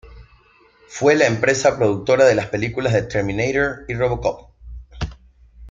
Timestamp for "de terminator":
2.93-3.85